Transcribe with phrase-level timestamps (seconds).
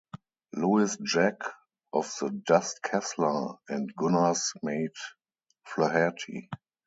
[0.53, 1.41] Lewis, Jack
[1.93, 4.97] of the Dust Kessler, and Gunner's Mate
[5.63, 6.49] Flaherty.